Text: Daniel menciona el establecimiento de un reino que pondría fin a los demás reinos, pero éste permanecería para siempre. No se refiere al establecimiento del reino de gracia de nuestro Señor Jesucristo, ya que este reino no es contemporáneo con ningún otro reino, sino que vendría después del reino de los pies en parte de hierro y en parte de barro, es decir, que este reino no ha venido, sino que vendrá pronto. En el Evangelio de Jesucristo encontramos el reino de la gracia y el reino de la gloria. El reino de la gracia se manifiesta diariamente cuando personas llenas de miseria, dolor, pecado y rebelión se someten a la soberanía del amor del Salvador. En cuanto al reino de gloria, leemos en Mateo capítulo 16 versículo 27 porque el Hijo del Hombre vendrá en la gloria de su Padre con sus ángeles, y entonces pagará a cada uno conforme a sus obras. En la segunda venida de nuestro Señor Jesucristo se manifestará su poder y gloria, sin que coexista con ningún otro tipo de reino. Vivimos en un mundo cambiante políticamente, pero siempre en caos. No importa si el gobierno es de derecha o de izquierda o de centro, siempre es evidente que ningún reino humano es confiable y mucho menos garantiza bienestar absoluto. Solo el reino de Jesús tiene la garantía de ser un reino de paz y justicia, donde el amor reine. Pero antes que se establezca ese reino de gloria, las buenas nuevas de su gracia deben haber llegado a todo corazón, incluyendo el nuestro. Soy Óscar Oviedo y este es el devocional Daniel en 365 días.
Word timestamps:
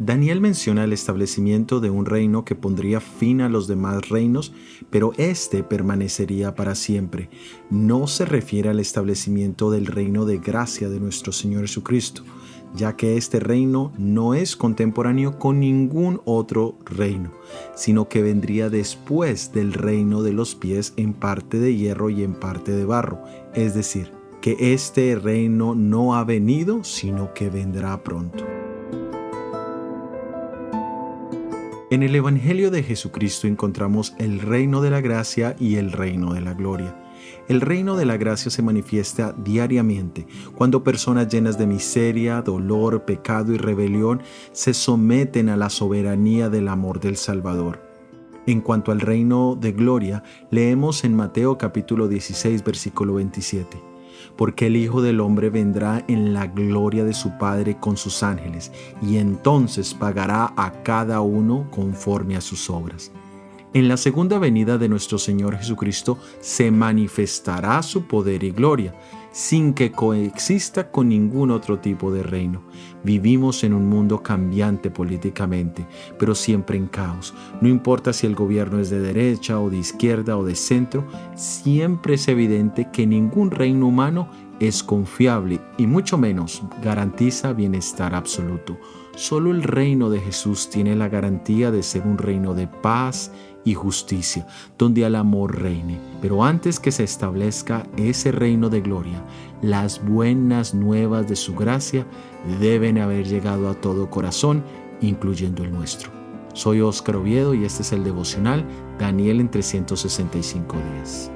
Daniel 0.00 0.40
menciona 0.40 0.84
el 0.84 0.94
establecimiento 0.94 1.78
de 1.78 1.90
un 1.90 2.06
reino 2.06 2.42
que 2.42 2.54
pondría 2.54 3.00
fin 3.00 3.42
a 3.42 3.50
los 3.50 3.68
demás 3.68 4.08
reinos, 4.08 4.50
pero 4.88 5.12
éste 5.18 5.62
permanecería 5.62 6.54
para 6.54 6.74
siempre. 6.74 7.28
No 7.68 8.06
se 8.06 8.24
refiere 8.24 8.70
al 8.70 8.80
establecimiento 8.80 9.70
del 9.70 9.84
reino 9.84 10.24
de 10.24 10.38
gracia 10.38 10.88
de 10.88 10.98
nuestro 11.00 11.32
Señor 11.32 11.66
Jesucristo, 11.66 12.22
ya 12.74 12.96
que 12.96 13.18
este 13.18 13.40
reino 13.40 13.92
no 13.98 14.32
es 14.32 14.56
contemporáneo 14.56 15.38
con 15.38 15.60
ningún 15.60 16.22
otro 16.24 16.78
reino, 16.86 17.32
sino 17.74 18.08
que 18.08 18.22
vendría 18.22 18.70
después 18.70 19.52
del 19.52 19.74
reino 19.74 20.22
de 20.22 20.32
los 20.32 20.54
pies 20.54 20.94
en 20.96 21.12
parte 21.12 21.58
de 21.58 21.76
hierro 21.76 22.08
y 22.08 22.22
en 22.22 22.32
parte 22.32 22.72
de 22.72 22.86
barro, 22.86 23.22
es 23.52 23.74
decir, 23.74 24.12
que 24.40 24.56
este 24.72 25.14
reino 25.16 25.74
no 25.74 26.14
ha 26.14 26.24
venido, 26.24 26.84
sino 26.84 27.34
que 27.34 27.50
vendrá 27.50 28.02
pronto. 28.02 28.49
En 31.90 32.04
el 32.04 32.14
Evangelio 32.14 32.70
de 32.70 32.84
Jesucristo 32.84 33.48
encontramos 33.48 34.14
el 34.18 34.38
reino 34.38 34.80
de 34.80 34.90
la 34.90 35.00
gracia 35.00 35.56
y 35.58 35.74
el 35.74 35.90
reino 35.90 36.32
de 36.34 36.40
la 36.40 36.54
gloria. 36.54 36.96
El 37.48 37.60
reino 37.60 37.96
de 37.96 38.06
la 38.06 38.16
gracia 38.16 38.48
se 38.48 38.62
manifiesta 38.62 39.34
diariamente 39.36 40.24
cuando 40.54 40.84
personas 40.84 41.26
llenas 41.26 41.58
de 41.58 41.66
miseria, 41.66 42.42
dolor, 42.42 43.04
pecado 43.04 43.52
y 43.52 43.56
rebelión 43.56 44.22
se 44.52 44.72
someten 44.72 45.48
a 45.48 45.56
la 45.56 45.68
soberanía 45.68 46.48
del 46.48 46.68
amor 46.68 47.00
del 47.00 47.16
Salvador. 47.16 47.82
En 48.46 48.60
cuanto 48.60 48.92
al 48.92 49.00
reino 49.00 49.58
de 49.60 49.72
gloria, 49.72 50.22
leemos 50.52 51.02
en 51.02 51.16
Mateo 51.16 51.58
capítulo 51.58 52.06
16 52.06 52.62
versículo 52.62 53.14
27 53.14 53.89
porque 54.36 54.66
el 54.66 54.76
Hijo 54.76 55.02
del 55.02 55.20
Hombre 55.20 55.50
vendrá 55.50 56.04
en 56.08 56.32
la 56.32 56.46
gloria 56.46 57.04
de 57.04 57.14
su 57.14 57.36
Padre 57.38 57.76
con 57.78 57.96
sus 57.96 58.22
ángeles, 58.22 58.72
y 59.02 59.16
entonces 59.18 59.94
pagará 59.94 60.52
a 60.56 60.82
cada 60.82 61.20
uno 61.20 61.66
conforme 61.70 62.36
a 62.36 62.40
sus 62.40 62.70
obras. 62.70 63.12
En 63.72 63.86
la 63.86 63.96
segunda 63.96 64.38
venida 64.40 64.78
de 64.78 64.88
nuestro 64.88 65.16
Señor 65.16 65.56
Jesucristo 65.56 66.18
se 66.40 66.72
manifestará 66.72 67.80
su 67.84 68.08
poder 68.08 68.42
y 68.42 68.50
gloria, 68.50 68.94
sin 69.32 69.74
que 69.74 69.92
coexista 69.92 70.90
con 70.90 71.08
ningún 71.08 71.50
otro 71.50 71.78
tipo 71.78 72.12
de 72.12 72.22
reino. 72.22 72.62
Vivimos 73.04 73.64
en 73.64 73.74
un 73.74 73.88
mundo 73.88 74.22
cambiante 74.22 74.90
políticamente, 74.90 75.86
pero 76.18 76.34
siempre 76.34 76.76
en 76.76 76.86
caos. 76.86 77.34
No 77.60 77.68
importa 77.68 78.12
si 78.12 78.26
el 78.26 78.34
gobierno 78.34 78.78
es 78.78 78.90
de 78.90 79.00
derecha 79.00 79.60
o 79.60 79.70
de 79.70 79.78
izquierda 79.78 80.36
o 80.36 80.44
de 80.44 80.54
centro, 80.54 81.06
siempre 81.34 82.14
es 82.14 82.28
evidente 82.28 82.88
que 82.92 83.06
ningún 83.06 83.50
reino 83.50 83.86
humano 83.86 84.28
es 84.60 84.82
confiable 84.82 85.60
y 85.78 85.86
mucho 85.86 86.18
menos 86.18 86.62
garantiza 86.82 87.52
bienestar 87.52 88.14
absoluto. 88.14 88.78
Solo 89.16 89.50
el 89.50 89.62
reino 89.62 90.10
de 90.10 90.20
Jesús 90.20 90.68
tiene 90.70 90.94
la 90.94 91.08
garantía 91.08 91.70
de 91.70 91.82
ser 91.82 92.02
un 92.02 92.18
reino 92.18 92.54
de 92.54 92.68
paz 92.68 93.32
y 93.64 93.74
justicia, 93.74 94.46
donde 94.78 95.04
el 95.04 95.16
amor 95.16 95.60
reine. 95.60 95.98
Pero 96.22 96.44
antes 96.44 96.78
que 96.78 96.92
se 96.92 97.04
establezca 97.04 97.86
ese 97.96 98.32
reino 98.32 98.68
de 98.68 98.80
gloria, 98.80 99.24
las 99.62 100.04
buenas 100.04 100.74
nuevas 100.74 101.28
de 101.28 101.36
su 101.36 101.54
gracia 101.54 102.06
deben 102.60 102.98
haber 102.98 103.26
llegado 103.26 103.68
a 103.68 103.74
todo 103.74 104.10
corazón, 104.10 104.62
incluyendo 105.00 105.64
el 105.64 105.72
nuestro. 105.72 106.10
Soy 106.52 106.80
Óscar 106.80 107.16
Oviedo 107.16 107.54
y 107.54 107.64
este 107.64 107.82
es 107.82 107.92
el 107.92 108.04
devocional 108.04 108.64
Daniel 108.98 109.40
en 109.40 109.50
365 109.50 110.76
días. 110.76 111.30